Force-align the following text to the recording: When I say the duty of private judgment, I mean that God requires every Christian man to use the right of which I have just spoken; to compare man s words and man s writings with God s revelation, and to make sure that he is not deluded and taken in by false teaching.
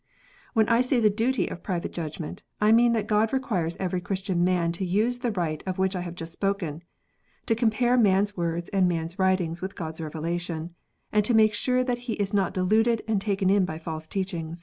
When 0.55 0.67
I 0.67 0.81
say 0.81 0.99
the 0.99 1.11
duty 1.11 1.47
of 1.47 1.61
private 1.61 1.93
judgment, 1.93 2.41
I 2.59 2.71
mean 2.71 2.91
that 2.93 3.05
God 3.05 3.31
requires 3.31 3.77
every 3.77 4.01
Christian 4.01 4.43
man 4.43 4.71
to 4.71 4.83
use 4.83 5.19
the 5.19 5.29
right 5.33 5.61
of 5.67 5.77
which 5.77 5.95
I 5.95 6.01
have 6.01 6.15
just 6.15 6.33
spoken; 6.33 6.81
to 7.45 7.53
compare 7.53 7.97
man 7.97 8.23
s 8.23 8.35
words 8.35 8.67
and 8.69 8.87
man 8.89 9.05
s 9.05 9.19
writings 9.19 9.61
with 9.61 9.75
God 9.75 9.93
s 9.93 10.01
revelation, 10.01 10.73
and 11.11 11.23
to 11.23 11.35
make 11.35 11.53
sure 11.53 11.83
that 11.83 11.99
he 12.09 12.13
is 12.13 12.33
not 12.33 12.51
deluded 12.55 13.03
and 13.07 13.21
taken 13.21 13.51
in 13.51 13.63
by 13.63 13.77
false 13.77 14.07
teaching. 14.07 14.55